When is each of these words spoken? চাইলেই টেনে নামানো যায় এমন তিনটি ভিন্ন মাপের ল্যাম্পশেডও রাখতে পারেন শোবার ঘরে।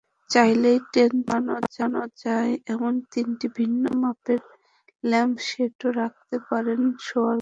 চাইলেই 0.29 0.79
টেনে 0.93 1.19
নামানো 1.29 2.03
যায় 2.23 2.53
এমন 2.67 2.93
তিনটি 3.11 3.47
ভিন্ন 3.57 3.83
মাপের 4.01 4.41
ল্যাম্পশেডও 5.03 5.87
রাখতে 6.01 6.35
পারেন 6.49 6.81
শোবার 6.99 7.19
ঘরে। 7.19 7.29